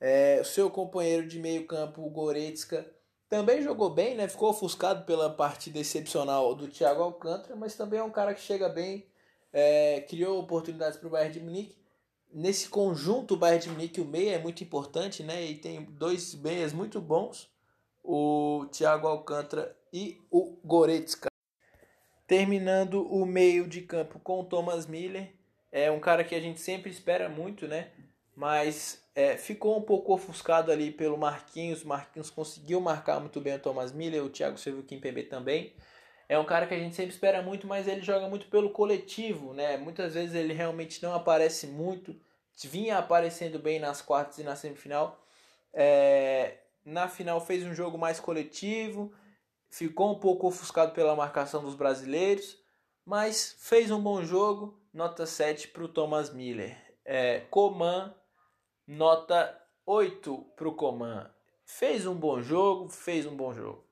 É, 0.00 0.42
seu 0.44 0.68
companheiro 0.68 1.26
de 1.28 1.38
meio 1.38 1.66
campo, 1.66 2.04
o 2.04 2.10
Goretzka, 2.10 2.86
também 3.28 3.62
jogou 3.62 3.90
bem, 3.90 4.16
né? 4.16 4.28
ficou 4.28 4.50
ofuscado 4.50 5.04
pela 5.04 5.30
partida 5.30 5.78
excepcional 5.78 6.54
do 6.54 6.68
Thiago 6.68 7.02
Alcântara, 7.02 7.56
mas 7.56 7.76
também 7.76 8.00
é 8.00 8.02
um 8.02 8.10
cara 8.10 8.34
que 8.34 8.40
chega 8.40 8.68
bem 8.68 9.06
é, 9.54 10.00
criou 10.00 10.40
oportunidades 10.40 10.98
para 10.98 11.06
o 11.06 11.10
Bayern 11.10 11.32
de 11.32 11.40
Munique. 11.40 11.76
Nesse 12.32 12.68
conjunto, 12.68 13.34
o 13.34 13.36
Bayern 13.36 13.62
de 13.62 13.70
Munique, 13.70 14.00
o 14.00 14.04
meia 14.04 14.34
é 14.34 14.38
muito 14.38 14.64
importante, 14.64 15.22
né? 15.22 15.44
E 15.44 15.54
tem 15.54 15.84
dois 15.84 16.34
meias 16.34 16.72
muito 16.72 17.00
bons, 17.00 17.48
o 18.02 18.66
Thiago 18.72 19.06
Alcântara 19.06 19.74
e 19.92 20.20
o 20.28 20.58
Goretzka. 20.64 21.28
Terminando 22.26 23.06
o 23.06 23.24
meio 23.24 23.68
de 23.68 23.82
campo 23.82 24.18
com 24.18 24.40
o 24.40 24.44
Thomas 24.44 24.86
Miller, 24.86 25.32
é 25.70 25.88
um 25.90 26.00
cara 26.00 26.24
que 26.24 26.34
a 26.34 26.40
gente 26.40 26.58
sempre 26.58 26.90
espera 26.90 27.28
muito, 27.28 27.68
né? 27.68 27.92
Mas 28.34 29.04
é, 29.14 29.36
ficou 29.36 29.78
um 29.78 29.82
pouco 29.82 30.12
ofuscado 30.12 30.72
ali 30.72 30.90
pelo 30.90 31.16
Marquinhos. 31.16 31.84
Marquinhos 31.84 32.30
conseguiu 32.30 32.80
marcar 32.80 33.20
muito 33.20 33.40
bem 33.40 33.54
o 33.54 33.60
Thomas 33.60 33.92
Miller, 33.92 34.24
o 34.24 34.30
Thiago 34.30 34.58
Silva 34.58 34.82
Kimpembe 34.82 35.22
também 35.22 35.72
é 36.28 36.38
um 36.38 36.44
cara 36.44 36.66
que 36.66 36.74
a 36.74 36.78
gente 36.78 36.94
sempre 36.94 37.12
espera 37.12 37.42
muito, 37.42 37.66
mas 37.66 37.86
ele 37.86 38.02
joga 38.02 38.28
muito 38.28 38.46
pelo 38.46 38.70
coletivo, 38.70 39.52
né? 39.52 39.76
Muitas 39.76 40.14
vezes 40.14 40.34
ele 40.34 40.52
realmente 40.52 41.02
não 41.02 41.14
aparece 41.14 41.66
muito, 41.66 42.16
vinha 42.62 42.98
aparecendo 42.98 43.58
bem 43.58 43.78
nas 43.78 44.00
quartas 44.00 44.38
e 44.38 44.42
na 44.42 44.56
semifinal. 44.56 45.20
É, 45.72 46.58
na 46.84 47.08
final 47.08 47.40
fez 47.40 47.64
um 47.64 47.74
jogo 47.74 47.98
mais 47.98 48.20
coletivo, 48.20 49.12
ficou 49.68 50.12
um 50.12 50.18
pouco 50.18 50.46
ofuscado 50.46 50.92
pela 50.92 51.16
marcação 51.16 51.62
dos 51.62 51.74
brasileiros, 51.74 52.58
mas 53.04 53.56
fez 53.58 53.90
um 53.90 54.00
bom 54.00 54.22
jogo, 54.22 54.80
nota 54.92 55.26
7 55.26 55.68
para 55.68 55.84
o 55.84 55.88
Thomas 55.88 56.32
Miller. 56.32 56.76
É, 57.04 57.40
Coman, 57.50 58.14
nota 58.86 59.60
8 59.84 60.38
para 60.56 60.68
o 60.68 60.74
Coman. 60.74 61.30
Fez 61.66 62.06
um 62.06 62.14
bom 62.14 62.40
jogo, 62.40 62.88
fez 62.88 63.26
um 63.26 63.36
bom 63.36 63.52
jogo 63.52 63.84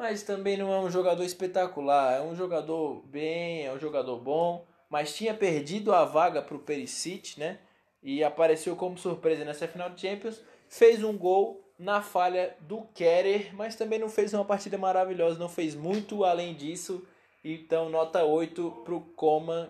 mas 0.00 0.22
também 0.22 0.56
não 0.56 0.72
é 0.72 0.80
um 0.80 0.90
jogador 0.90 1.22
espetacular. 1.22 2.14
É 2.14 2.22
um 2.22 2.34
jogador 2.34 3.02
bem, 3.04 3.66
é 3.66 3.70
um 3.70 3.78
jogador 3.78 4.16
bom, 4.16 4.64
mas 4.88 5.14
tinha 5.14 5.34
perdido 5.34 5.92
a 5.92 6.06
vaga 6.06 6.40
para 6.40 6.56
o 6.56 6.58
Perisic, 6.58 7.38
né? 7.38 7.58
E 8.02 8.24
apareceu 8.24 8.74
como 8.74 8.96
surpresa 8.96 9.44
nessa 9.44 9.68
final 9.68 9.90
de 9.90 10.00
Champions. 10.00 10.40
Fez 10.70 11.04
um 11.04 11.18
gol 11.18 11.62
na 11.78 12.00
falha 12.00 12.56
do 12.60 12.80
Kerer, 12.94 13.54
mas 13.54 13.76
também 13.76 13.98
não 13.98 14.08
fez 14.08 14.32
uma 14.32 14.42
partida 14.42 14.78
maravilhosa, 14.78 15.38
não 15.38 15.50
fez 15.50 15.74
muito 15.74 16.24
além 16.24 16.54
disso. 16.54 17.06
Então, 17.44 17.90
nota 17.90 18.24
8 18.24 18.82
para 18.82 18.94
o 18.94 19.02
Coman. 19.02 19.68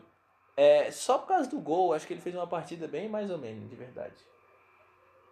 É, 0.57 0.93
só 0.93 1.19
por 1.19 1.27
causa 1.27 1.51
do 1.51 1.59
gol, 1.59 1.93
acho 1.93 2.07
que 2.07 2.13
ele 2.13 2.21
fez 2.21 2.37
uma 2.37 2.47
partida 2.47 2.87
bem 2.87 3.09
mais 3.09 3.33
ou 3.33 3.39
menos, 3.39 3.69
de 3.69 3.75
verdade. 3.75 4.15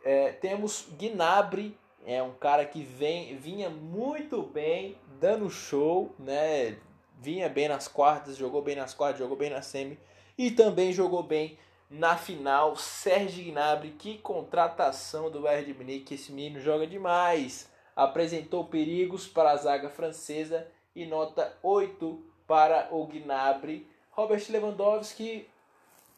É, 0.04 0.32
temos 0.32 0.88
Gnabry 0.98 1.78
é 2.06 2.22
um 2.22 2.32
cara 2.32 2.64
que 2.64 2.82
vem, 2.82 3.36
vinha 3.36 3.68
muito 3.68 4.42
bem, 4.42 4.96
dando 5.20 5.50
show, 5.50 6.14
né? 6.18 6.78
Vinha 7.20 7.48
bem 7.48 7.68
nas 7.68 7.88
quartas, 7.88 8.36
jogou 8.36 8.62
bem 8.62 8.76
nas 8.76 8.94
quartas, 8.94 9.18
jogou 9.18 9.36
bem 9.36 9.50
na 9.50 9.60
semi 9.60 9.98
e 10.36 10.50
também 10.50 10.92
jogou 10.92 11.22
bem 11.22 11.58
na 11.90 12.16
final. 12.16 12.76
Sérgio 12.76 13.44
Gnabry, 13.44 13.90
que 13.90 14.18
contratação 14.18 15.30
do 15.30 15.40
Bayern 15.40 15.72
de 15.72 15.78
Munique, 15.78 16.14
esse 16.14 16.32
menino 16.32 16.60
joga 16.60 16.86
demais. 16.86 17.70
Apresentou 17.96 18.64
perigos 18.64 19.26
para 19.26 19.50
a 19.50 19.56
zaga 19.56 19.90
francesa 19.90 20.66
e 20.94 21.04
nota 21.04 21.56
8 21.62 22.24
para 22.46 22.88
o 22.92 23.06
Gnabry. 23.06 23.86
Robert 24.10 24.44
Lewandowski 24.48 25.48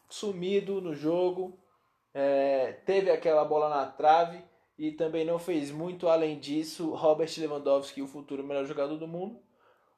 sumido 0.09 0.81
no 0.81 0.93
jogo, 0.93 1.57
é, 2.13 2.73
teve 2.85 3.09
aquela 3.09 3.45
bola 3.45 3.69
na 3.69 3.85
trave 3.85 4.43
e 4.81 4.91
também 4.91 5.23
não 5.23 5.37
fez 5.37 5.69
muito 5.69 6.09
além 6.09 6.39
disso. 6.39 6.95
Robert 6.95 7.29
Lewandowski, 7.37 8.01
o 8.01 8.07
futuro 8.07 8.43
melhor 8.43 8.65
jogador 8.65 8.97
do 8.97 9.07
mundo, 9.07 9.39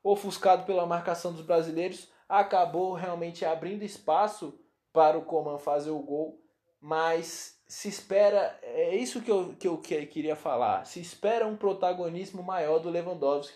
ofuscado 0.03 0.65
pela 0.65 0.85
marcação 0.85 1.31
dos 1.31 1.45
brasileiros, 1.45 2.09
acabou 2.27 2.91
realmente 2.91 3.45
abrindo 3.45 3.83
espaço 3.83 4.59
para 4.91 5.17
o 5.17 5.23
Coman 5.23 5.57
fazer 5.57 5.91
o 5.91 5.99
gol, 5.99 6.37
mas 6.81 7.57
se 7.65 7.87
espera, 7.87 8.59
é 8.61 8.93
isso 8.97 9.21
que 9.21 9.31
eu, 9.31 9.55
que 9.57 9.69
eu 9.69 9.77
queria 9.77 10.35
falar, 10.35 10.85
se 10.85 10.99
espera 10.99 11.47
um 11.47 11.55
protagonismo 11.55 12.43
maior 12.43 12.79
do 12.79 12.89
Lewandowski 12.89 13.55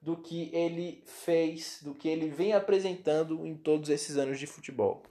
do 0.00 0.16
que 0.16 0.54
ele 0.54 1.02
fez, 1.04 1.80
do 1.82 1.96
que 1.96 2.08
ele 2.08 2.28
vem 2.28 2.52
apresentando 2.52 3.44
em 3.44 3.56
todos 3.56 3.90
esses 3.90 4.16
anos 4.16 4.38
de 4.38 4.46
futebol. 4.46 5.02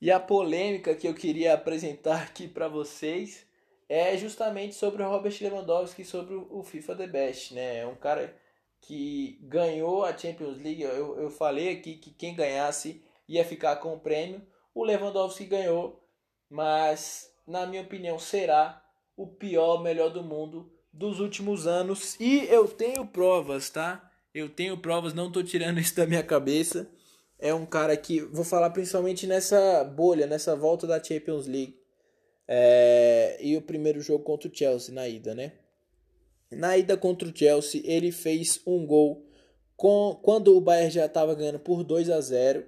E 0.00 0.10
a 0.10 0.18
polêmica 0.18 0.94
que 0.94 1.06
eu 1.06 1.12
queria 1.12 1.52
apresentar 1.52 2.22
aqui 2.22 2.48
para 2.48 2.66
vocês 2.66 3.49
é 3.90 4.16
justamente 4.16 4.76
sobre 4.76 5.02
o 5.02 5.08
Robert 5.08 5.36
Lewandowski, 5.40 6.04
sobre 6.04 6.34
o 6.34 6.62
FIFA 6.62 6.94
The 6.94 7.06
Best, 7.08 7.54
né? 7.54 7.78
É 7.78 7.86
um 7.86 7.96
cara 7.96 8.32
que 8.80 9.36
ganhou 9.42 10.04
a 10.04 10.16
Champions 10.16 10.56
League. 10.58 10.82
Eu, 10.82 11.20
eu 11.20 11.28
falei 11.28 11.72
aqui 11.72 11.96
que 11.96 12.12
quem 12.12 12.36
ganhasse 12.36 13.02
ia 13.28 13.44
ficar 13.44 13.76
com 13.76 13.92
o 13.92 13.98
prêmio. 13.98 14.46
O 14.72 14.84
Lewandowski 14.84 15.44
ganhou, 15.44 16.00
mas 16.48 17.28
na 17.44 17.66
minha 17.66 17.82
opinião 17.82 18.16
será 18.16 18.80
o 19.16 19.26
pior 19.26 19.82
melhor 19.82 20.10
do 20.10 20.22
mundo 20.22 20.72
dos 20.92 21.18
últimos 21.18 21.66
anos. 21.66 22.18
E 22.20 22.46
eu 22.46 22.68
tenho 22.68 23.04
provas, 23.04 23.70
tá? 23.70 24.08
Eu 24.32 24.48
tenho 24.48 24.78
provas, 24.78 25.12
não 25.12 25.32
tô 25.32 25.42
tirando 25.42 25.80
isso 25.80 25.96
da 25.96 26.06
minha 26.06 26.22
cabeça 26.22 26.88
é 27.40 27.54
um 27.54 27.64
cara 27.64 27.96
que, 27.96 28.20
vou 28.20 28.44
falar 28.44 28.70
principalmente 28.70 29.26
nessa 29.26 29.82
bolha, 29.82 30.26
nessa 30.26 30.54
volta 30.54 30.86
da 30.86 31.02
Champions 31.02 31.46
League. 31.46 31.79
É, 32.52 33.36
e 33.40 33.56
o 33.56 33.62
primeiro 33.62 34.00
jogo 34.00 34.24
contra 34.24 34.48
o 34.48 34.52
Chelsea 34.52 34.92
na 34.92 35.06
ida, 35.06 35.36
né? 35.36 35.52
Na 36.50 36.76
ida 36.76 36.96
contra 36.96 37.28
o 37.28 37.36
Chelsea, 37.36 37.80
ele 37.84 38.10
fez 38.10 38.60
um 38.66 38.84
gol 38.84 39.24
com, 39.76 40.18
quando 40.20 40.56
o 40.56 40.60
Bayern 40.60 40.90
já 40.90 41.06
estava 41.06 41.32
ganhando 41.32 41.60
por 41.60 41.84
2 41.84 42.10
a 42.10 42.20
0 42.20 42.64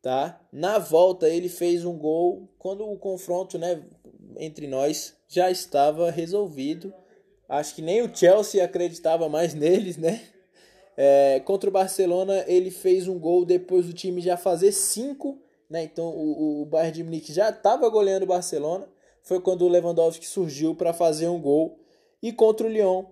tá? 0.00 0.40
Na 0.50 0.78
volta, 0.78 1.28
ele 1.28 1.50
fez 1.50 1.84
um 1.84 1.98
gol 1.98 2.48
quando 2.58 2.90
o 2.90 2.96
confronto 2.96 3.58
né, 3.58 3.82
entre 4.38 4.66
nós 4.66 5.14
já 5.28 5.50
estava 5.50 6.10
resolvido. 6.10 6.92
Acho 7.46 7.74
que 7.74 7.82
nem 7.82 8.00
o 8.00 8.14
Chelsea 8.14 8.64
acreditava 8.64 9.28
mais 9.28 9.52
neles, 9.54 9.98
né? 9.98 10.22
É, 10.96 11.40
contra 11.40 11.68
o 11.68 11.72
Barcelona, 11.72 12.42
ele 12.46 12.70
fez 12.70 13.06
um 13.06 13.18
gol 13.18 13.44
depois 13.44 13.84
do 13.84 13.92
time 13.92 14.22
já 14.22 14.38
fazer 14.38 14.72
cinco, 14.72 15.38
né? 15.68 15.82
Então 15.82 16.06
o, 16.06 16.62
o 16.62 16.64
Bayern 16.64 16.92
de 16.92 17.04
Munique 17.04 17.34
já 17.34 17.50
estava 17.50 17.86
goleando 17.90 18.24
o 18.24 18.28
Barcelona. 18.28 18.93
Foi 19.24 19.40
quando 19.40 19.62
o 19.62 19.68
Lewandowski 19.68 20.26
surgiu 20.26 20.74
para 20.74 20.92
fazer 20.92 21.28
um 21.28 21.40
gol. 21.40 21.78
E 22.22 22.30
contra 22.30 22.66
o 22.66 22.70
Lyon, 22.70 23.06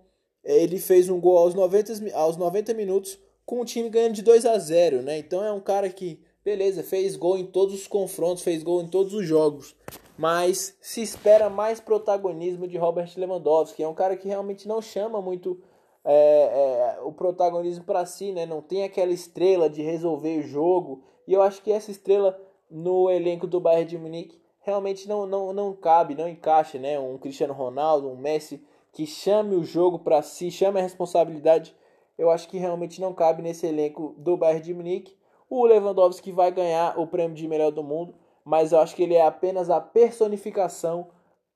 ele 0.44 0.78
fez 0.78 1.08
um 1.08 1.18
gol 1.18 1.38
aos 1.38 1.54
90, 1.54 2.14
aos 2.14 2.36
90 2.36 2.74
minutos 2.74 3.18
com 3.46 3.60
o 3.60 3.64
time 3.64 3.88
ganhando 3.88 4.14
de 4.14 4.22
2 4.22 4.46
a 4.46 4.58
0, 4.58 5.02
né? 5.02 5.18
Então 5.18 5.42
é 5.42 5.50
um 5.50 5.60
cara 5.60 5.88
que, 5.88 6.22
beleza, 6.44 6.82
fez 6.82 7.16
gol 7.16 7.38
em 7.38 7.46
todos 7.46 7.74
os 7.74 7.86
confrontos, 7.86 8.42
fez 8.42 8.62
gol 8.62 8.82
em 8.82 8.88
todos 8.88 9.14
os 9.14 9.26
jogos. 9.26 9.74
Mas 10.16 10.76
se 10.80 11.00
espera 11.00 11.48
mais 11.48 11.80
protagonismo 11.80 12.68
de 12.68 12.76
Robert 12.76 13.10
Lewandowski. 13.16 13.82
É 13.82 13.88
um 13.88 13.94
cara 13.94 14.16
que 14.16 14.28
realmente 14.28 14.68
não 14.68 14.82
chama 14.82 15.20
muito 15.22 15.58
é, 16.04 16.96
é, 16.98 17.00
o 17.02 17.12
protagonismo 17.12 17.84
para 17.84 18.04
si, 18.04 18.32
né? 18.32 18.44
Não 18.44 18.60
tem 18.60 18.84
aquela 18.84 19.12
estrela 19.12 19.68
de 19.70 19.80
resolver 19.80 20.38
o 20.38 20.42
jogo. 20.42 21.02
E 21.26 21.32
eu 21.32 21.40
acho 21.40 21.62
que 21.62 21.72
essa 21.72 21.90
estrela 21.90 22.38
no 22.70 23.10
elenco 23.10 23.46
do 23.46 23.60
Bayern 23.60 23.88
de 23.88 23.98
Munique 23.98 24.41
realmente 24.62 25.08
não, 25.08 25.26
não, 25.26 25.52
não 25.52 25.74
cabe, 25.74 26.14
não 26.14 26.28
encaixa, 26.28 26.78
né? 26.78 26.98
Um 26.98 27.18
Cristiano 27.18 27.52
Ronaldo, 27.52 28.08
um 28.08 28.16
Messi 28.16 28.64
que 28.92 29.06
chame 29.06 29.54
o 29.56 29.64
jogo 29.64 29.98
para 29.98 30.22
si, 30.22 30.50
chame 30.50 30.78
a 30.78 30.82
responsabilidade. 30.82 31.74
Eu 32.16 32.30
acho 32.30 32.48
que 32.48 32.58
realmente 32.58 33.00
não 33.00 33.12
cabe 33.12 33.42
nesse 33.42 33.66
elenco 33.66 34.14
do 34.18 34.36
Bayern 34.36 34.62
de 34.62 34.74
Munique. 34.74 35.16
O 35.48 35.64
Lewandowski 35.64 36.30
vai 36.30 36.50
ganhar 36.50 36.98
o 36.98 37.06
prêmio 37.06 37.36
de 37.36 37.48
melhor 37.48 37.70
do 37.70 37.82
mundo, 37.82 38.14
mas 38.44 38.72
eu 38.72 38.80
acho 38.80 38.94
que 38.94 39.02
ele 39.02 39.14
é 39.14 39.26
apenas 39.26 39.70
a 39.70 39.80
personificação 39.80 41.08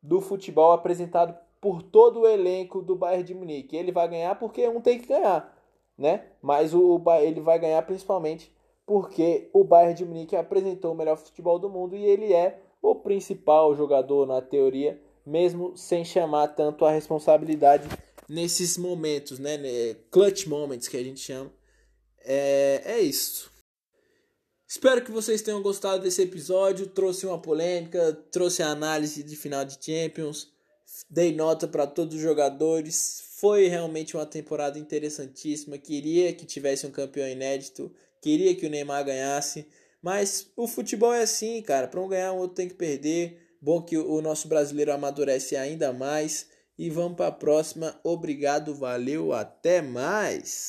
do 0.02 0.20
futebol 0.20 0.72
apresentado 0.72 1.36
por 1.60 1.82
todo 1.82 2.20
o 2.20 2.26
elenco 2.26 2.82
do 2.82 2.96
Bayern 2.96 3.24
de 3.24 3.34
Munique. 3.34 3.76
Ele 3.76 3.92
vai 3.92 4.08
ganhar 4.08 4.34
porque 4.38 4.68
um 4.68 4.80
tem 4.80 4.98
que 4.98 5.08
ganhar, 5.08 5.54
né? 5.96 6.26
Mas 6.40 6.74
o, 6.74 6.96
o 6.96 7.14
ele 7.14 7.40
vai 7.40 7.58
ganhar 7.58 7.82
principalmente 7.82 8.54
porque 8.86 9.50
o 9.52 9.64
Bayern 9.64 9.94
de 9.94 10.04
Munique 10.04 10.36
apresentou 10.36 10.92
o 10.92 10.96
melhor 10.96 11.16
futebol 11.16 11.58
do 11.58 11.68
mundo 11.68 11.96
e 11.96 12.04
ele 12.04 12.32
é 12.32 12.60
o 12.82 12.94
principal 12.94 13.74
jogador 13.76 14.26
na 14.26 14.40
teoria, 14.40 15.00
mesmo 15.24 15.76
sem 15.76 16.04
chamar 16.04 16.48
tanto 16.48 16.84
a 16.84 16.90
responsabilidade 16.90 17.88
nesses 18.28 18.76
momentos, 18.76 19.38
né? 19.38 19.58
Clutch 20.10 20.46
moments 20.46 20.88
que 20.88 20.96
a 20.96 21.02
gente 21.02 21.20
chama. 21.20 21.52
É, 22.24 22.82
é 22.84 23.00
isso. 23.00 23.50
Espero 24.68 25.04
que 25.04 25.12
vocês 25.12 25.42
tenham 25.42 25.62
gostado 25.62 26.02
desse 26.02 26.22
episódio. 26.22 26.88
Trouxe 26.88 27.26
uma 27.26 27.38
polêmica, 27.38 28.12
trouxe 28.32 28.62
a 28.62 28.68
análise 28.68 29.22
de 29.22 29.36
final 29.36 29.64
de 29.64 29.78
Champions 29.80 30.56
dei 31.10 31.34
nota 31.34 31.66
para 31.66 31.86
todos 31.86 32.14
os 32.14 32.20
jogadores. 32.20 33.22
Foi 33.38 33.68
realmente 33.68 34.16
uma 34.16 34.26
temporada 34.26 34.78
interessantíssima. 34.78 35.78
Queria 35.78 36.32
que 36.32 36.46
tivesse 36.46 36.86
um 36.86 36.90
campeão 36.90 37.28
inédito, 37.28 37.92
queria 38.20 38.54
que 38.54 38.66
o 38.66 38.70
Neymar 38.70 39.04
ganhasse, 39.04 39.66
mas 40.02 40.50
o 40.56 40.66
futebol 40.66 41.12
é 41.12 41.22
assim, 41.22 41.60
cara. 41.62 41.88
Para 41.88 42.00
um 42.00 42.08
ganhar, 42.08 42.32
o 42.32 42.38
outro 42.38 42.56
tem 42.56 42.68
que 42.68 42.74
perder. 42.74 43.40
Bom 43.60 43.82
que 43.82 43.96
o 43.96 44.20
nosso 44.20 44.48
brasileiro 44.48 44.92
amadurece 44.92 45.56
ainda 45.56 45.92
mais. 45.92 46.48
E 46.78 46.90
vamos 46.90 47.16
para 47.16 47.28
a 47.28 47.32
próxima. 47.32 47.98
Obrigado, 48.04 48.74
valeu, 48.74 49.32
até 49.32 49.80
mais. 49.80 50.64